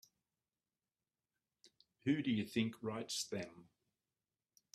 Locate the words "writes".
2.81-3.23